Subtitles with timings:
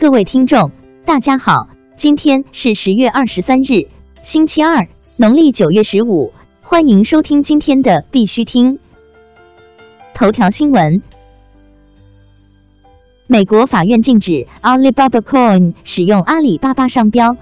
[0.00, 0.70] 各位听众，
[1.04, 3.88] 大家好，今天是十月二十三日，
[4.22, 4.86] 星期二，
[5.16, 6.32] 农历九月十五，
[6.62, 8.78] 欢迎收听今天的必须听
[10.14, 11.02] 头条新闻。
[13.26, 17.36] 美国法院禁止 Alibaba Coin 使用阿里巴巴商标。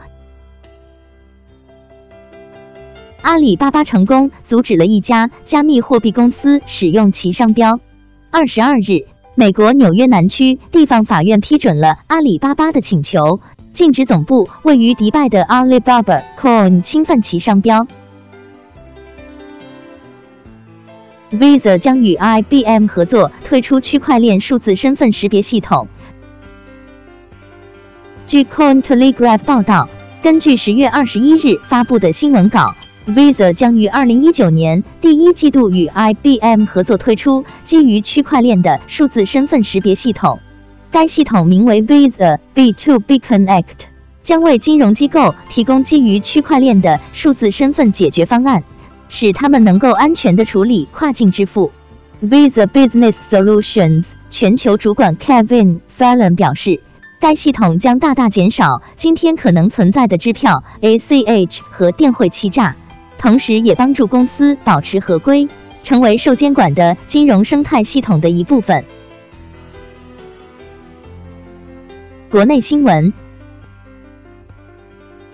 [3.21, 7.81] 阿里巴巴成功阻止了一家加密货币公司使用其商标。
[8.31, 9.05] 二十二日。
[9.39, 13.41] 美国纽约南区地方法院批准了阿里巴巴的请求，
[13.75, 17.87] 禁止总部位于迪拜的 Alibaba Coin 侵犯其商标。
[21.31, 25.87] Visa 将与 IBM 合作推出区块链数字身份识别系统。
[28.27, 29.91] 据 Cointelegraph 报道，
[30.23, 32.75] 根据十月二十一日发布的新闻稿。
[33.07, 40.41] Visa 将于二零一九年第一季度与 IBM 合作推出基于区块链的数字身份识别系统。
[40.91, 43.63] 该系统名为 Visa B2B Connect，
[44.25, 48.65] 将为金融机构提供基于区块链的数字身份解决方案，
[49.09, 51.71] 使他们能够安全的处理跨境支付。
[52.21, 56.81] Visa Business Solutions 全球主管 Kevin Fallon 表示。
[57.19, 62.77] 该系统将大大减少今天可能存在的支票、ACH 和电汇欺诈。
[63.19, 65.49] 同时，也帮助公司保持合规，
[65.83, 68.85] 成为受监管的金融生态系统的一部分。
[72.29, 73.13] 国内新闻：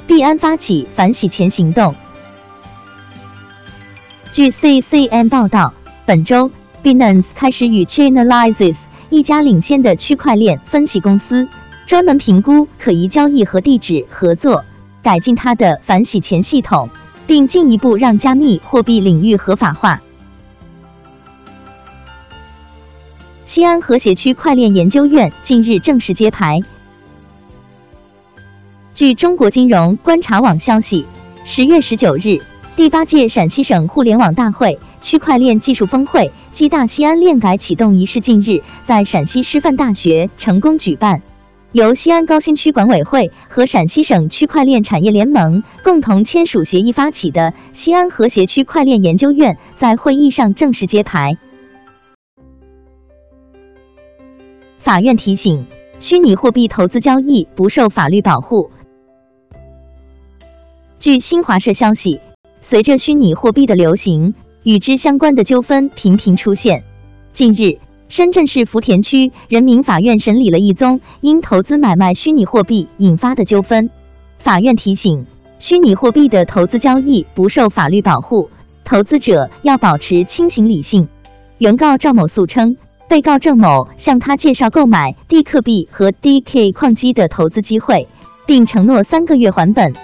[0.06, 1.94] 币安发起反洗钱行动。
[4.30, 5.74] 据 CCN 报道，
[6.06, 6.50] 本周
[6.82, 8.78] Binance 开始与 Chainalysis
[9.10, 11.48] 一家领先的区块链分析公司，
[11.86, 14.64] 专门评估可疑交易和地址合作，
[15.02, 16.88] 改进它的反洗钱系统。
[17.26, 20.02] 并进一步让加密货币领域合法化。
[23.44, 26.60] 西安和谐区块链研究院近日正式揭牌。
[28.94, 31.06] 据中国金融观察网消息，
[31.44, 32.40] 十月十九日，
[32.76, 41.22] 第八届陕西省互联网大会区块链技术峰会暨大西安链改启动仪式近日在陕西师范大学成功举办。
[41.72, 51.38] 由西安高新区管委会和陕西省区块链产业联盟共同签署协议发起的西安和谐区块链研究院在会议上正式揭牌。
[54.78, 55.64] 法院提醒：
[55.98, 58.70] 虚拟货币投资交易不受法律保护。
[60.98, 62.20] 据新华社消息，
[62.60, 66.84] 随着虚拟货币的流行，与之相关的纠纷频频出现。
[67.32, 67.78] 近日，
[68.12, 73.88] 深圳市福田区人民法院审理了一宗因投资买卖虚拟货币引发的纠纷。
[74.38, 75.24] 法院提醒，
[75.58, 78.50] 虚拟货币的投资交易不受法律保护，
[78.84, 81.08] 投资者要保持清醒理性。
[81.56, 82.76] 原告赵某诉称，
[83.08, 88.08] 被告郑某向他介绍购买地克币和 DK 矿机的投资机会，
[88.44, 89.94] 并承诺三个月还本。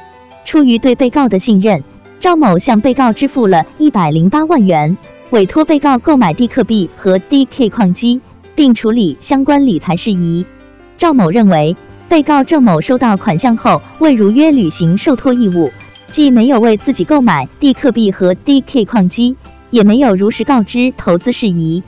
[0.47, 1.85] 出于对被告的信任，
[2.21, 4.97] 赵某向被告支付了一百零八万元。
[5.31, 8.23] 委托被告购买地克币和 DK 矿机，
[8.55, 10.47] 并处理相关理财事宜。
[10.97, 11.77] 赵某认为，
[12.09, 15.71] 被告郑某收到款项后未如约履行受托义务，
[16.11, 19.37] 既没有为自己购买地克币和 DK 矿机，
[19.69, 21.83] 也没有如实告知投资事宜。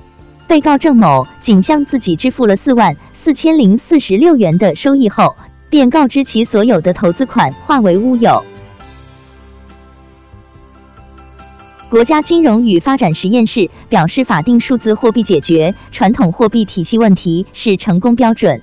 [0.46, 5.34] 被告郑某仅向自己支付了四万四千零四十六元的收益后，
[5.70, 8.44] 便告知其所有的投资款化为乌有。
[11.90, 18.62] 国家金融与发展实验室表示，法定数字货币解决传统货币体系问题是成功标准。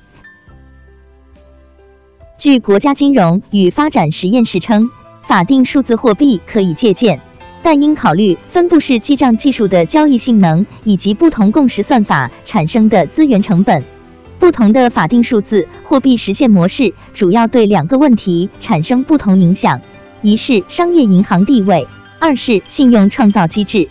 [2.38, 4.89] 据国家金融与发展实验室称，
[5.23, 7.19] 法定数字货币可以借鉴，
[7.61, 13.83] 但应考虑分布式记账技术的交易性能以及不同共识算法产生的资源成本。
[14.39, 19.81] 不同的法定数字货币实现模式主要对两个问题产生不同影响：
[20.21, 21.85] 一是商业银行地位。
[22.19, 23.88] 二是信用创造机制，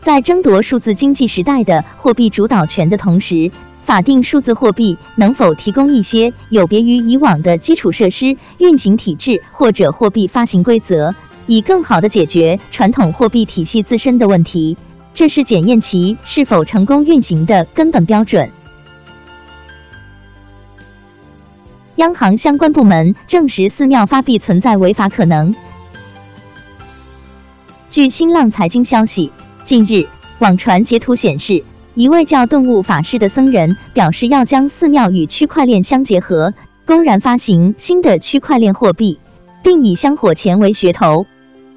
[0.00, 3.50] 在争夺数字经济时代的货币主导权的同时，
[3.82, 11.14] 法定数字货币能否提供一些有别于以往的基础设施、运行体制或者货币发行规则，
[11.46, 14.76] 以更好的解决传统货币体系自身的问题，
[15.14, 18.50] 这是检验其是否成功运行的根本标准。
[21.94, 25.54] 央行相关部门证实，寺庙发币存在违法可能。
[27.90, 29.30] 据新浪财经消息，
[29.64, 30.06] 近日
[30.40, 31.64] 网传截图显示，
[31.94, 36.52] 一位叫动物法师的僧人表示要将寺庙与区块链相结合，
[36.84, 39.18] 公然发行新的区块链货币，
[39.62, 41.26] 并以香火钱为噱头。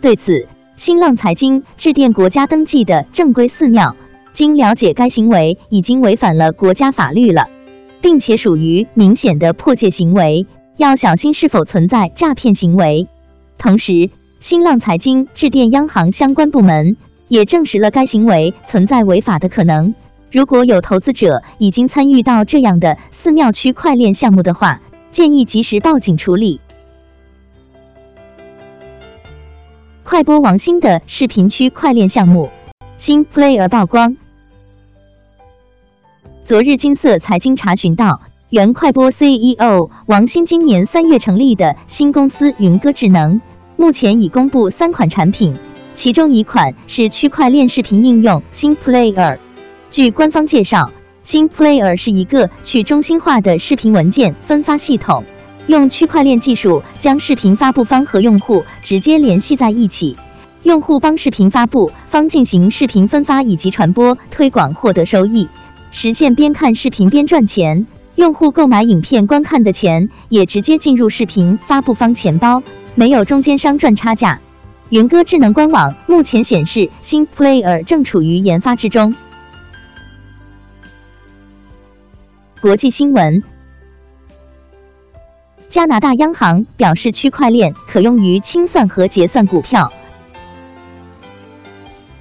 [0.02, 3.96] 对此，新浪财经致电国家登记的正规寺庙，
[4.34, 7.48] 经了解，该行为已经违反了国家法律了。
[8.02, 13.08] 并且属于明显的破戒行为，要小心是否存在诈骗行为。
[13.60, 14.10] 同时，
[14.42, 16.98] 新浪财经致电央行相关部门，
[17.28, 19.94] 也证实了该行为存在违法的可能。
[20.32, 26.60] 如果有投资者已经参与到这样的寺庙区块链项目的话，建议及时报警处理。
[30.04, 32.50] 快播王兴的视频区块链项目
[32.98, 34.18] 新 Player 曝光。
[36.44, 43.40] 昨日金色财经查询到，原快播 CEO 王兴今年三月成立的新公司云歌智能，
[43.82, 45.56] 目前已公布三款产品，
[45.96, 49.40] 其中一款是区块链视频应用新 Player。
[49.90, 50.92] 据官方介绍，
[51.24, 55.26] 新 Player 是一个去中心化的视频文件分发系统。
[55.66, 60.16] 用区块链技术将视频发布方和用户直接联系在一起，
[60.62, 65.50] 用户帮视频发布方进行视频分发以及传播推广获得收益，
[65.90, 67.88] 实现边看视频边赚钱。
[68.14, 72.62] 用户购买影片观看的钱也直接进入视频发布方钱包，
[72.96, 74.40] 没有中间商赚差价。
[74.90, 79.16] 云歌智能官网目前显示，新 Player 正处于研发之中。
[82.62, 83.42] 国际新闻。
[85.70, 89.94] 加拿大央行表示，区块链可用于清算和结算股票。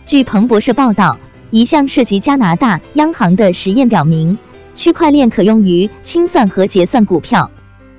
[0.07, 1.19] 据彭博社报道，
[1.51, 4.39] 一项涉及加拿大央行的实验表明，
[4.77, 7.51] 区块链可用于清算和结算股票。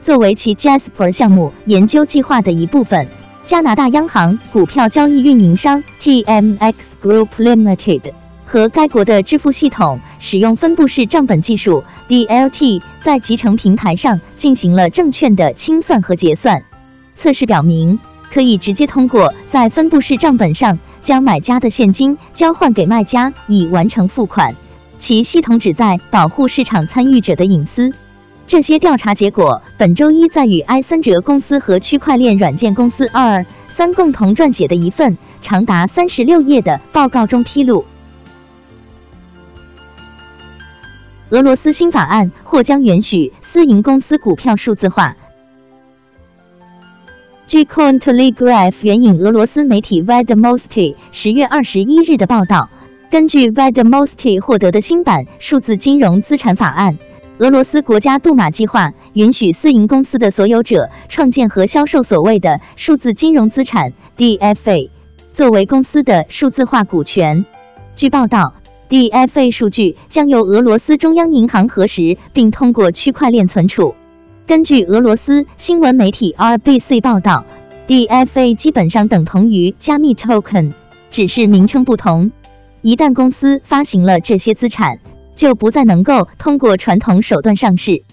[0.01, 3.07] 作为其 Jasper 项目研究计划的一部分，
[3.45, 8.13] 加拿大央行股票交易运营商 TMX Group Limited。
[8.44, 16.63] 和该国的支付系统使用分布式账本技术 （DLT） 在集成平台上进行了证券的清算和结算。
[17.15, 18.00] 测试表明，
[18.30, 24.56] 可以直接通过在分布式账本上将买家的现金交换给卖家以完成付款。
[24.97, 27.94] 其系统旨在保护市场参与者的隐私。
[28.51, 37.86] 这些调查结果本周一在与埃森哲公司和区块链软件公司二三共同撰写的一份长达三十六页的报告中披露。
[41.30, 45.15] 俄罗斯新法案或将允许私营公司股票数字化。
[47.47, 52.69] 据 Cointelegraph 援引俄罗斯媒体 Vedomosti 十月二十一日的报道，
[53.09, 56.97] 根据 Vedomosti 获得的新版数字金融资产法案，
[57.41, 64.91] 俄罗斯国家杜马计划允许私营公司的所有者创建和销售所谓的数字金融资产 DFA，
[65.33, 67.43] 作为公司的数字化股权。
[67.95, 68.53] 据报道。
[68.91, 73.95] DFA 数据将由俄罗斯中央银行核实，并通过区块链存储。
[74.45, 77.45] 根据俄罗斯新闻媒体 RBC 报道
[77.87, 80.73] ，DFA 基本上等同于加密 token，
[81.09, 82.33] 只是名称不同。
[82.81, 84.99] 一旦公司发行了这些资产，
[85.41, 88.03] 就不再能够通过传统手段上市。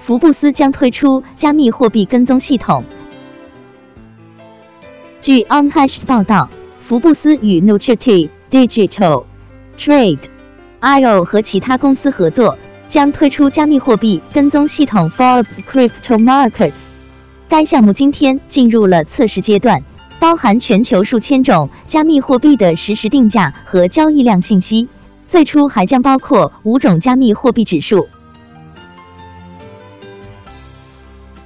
[0.00, 2.82] 福布斯将推出加密货币跟踪系统。
[5.20, 6.50] 据 OnHash 报道。
[6.80, 9.24] 福布斯与 n u t r i t y Digital
[9.76, 10.20] Trade
[10.80, 12.58] IO 和其他公司合作，
[12.88, 16.72] 将推出加密货币跟踪系统 Forbes Crypto Markets。
[17.48, 19.84] 该项目今天进入了测试阶段，
[20.18, 24.88] 包含全球数千种加密货币的实时定价和交易量信息。
[25.28, 28.08] 最初还将包括五种加密货币指数。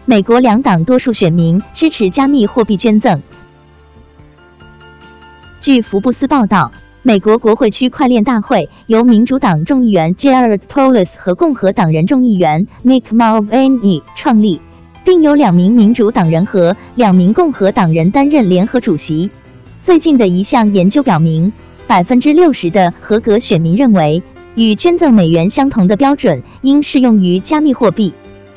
[0.04, 3.22] 美国两党多数选民支持加密货币捐赠。
[5.60, 6.72] 据福布斯报道，
[7.02, 14.60] 美国国会区块链大会由民主党众议员 Jared Polis 和共和党人众议员 Mick Mulvaney 创立，
[15.04, 19.30] 并由两名民主党人和两名共和党人担任联合主席。
[19.82, 21.52] 最近的一项研究表明，
[21.86, 24.22] 百分之六十的合格选民认为，
[24.54, 28.12] 与捐赠美元相同的标准应适用于加密货币。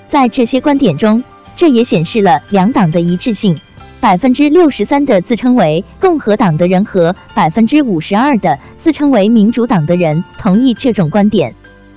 [0.07, 1.23] 在这些观点中，
[1.55, 3.57] 这也显示了两党的一致性。
[4.00, 11.55] 百分之六十三的自称为共和党的人和百分之五十二的自称为民主党的人同意这种观点。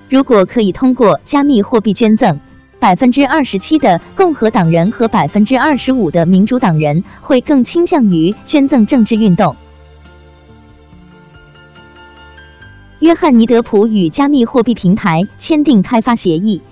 [0.08, 2.38] 如果可以通过加密货币捐赠，
[2.78, 9.56] 百分之二十七的共和党人和百分之二十五的民主党人会更倾向于捐赠政治运动。
[13.00, 16.62] 约翰尼德普与加密货币平台签订开发协议。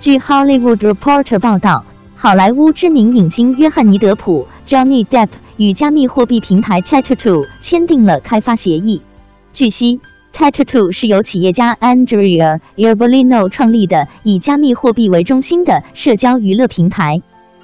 [0.00, 1.84] 据 Hollywood Reporter 报道。
[2.22, 9.00] 好莱坞知名影星约翰尼·德普 （Johnny Depp） 与加密货币平台 Tattoo 签订了开发协议。
[9.54, 10.00] 据悉
[10.48, 17.20] ，Tattoo 是由企业家 Andrea Iervolino 创立的以加密货币为中心的社交娱乐平台。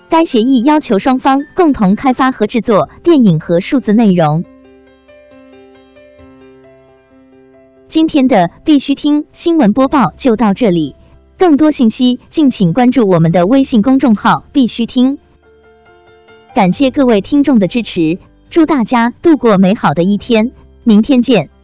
[0.09, 4.45] 该协议要求双方共同开发和制作电影和数字内容。
[7.89, 10.95] 今天的必须听新闻播报就到这里，
[11.39, 15.19] 更多信息敬请关注我们的微信公众号“必须听”。
[16.55, 18.19] 感谢各位听众的支持，
[18.51, 20.53] 祝大家度过美好的一天，
[20.85, 21.56] 明天见。